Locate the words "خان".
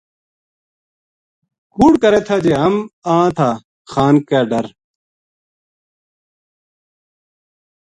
3.91-4.15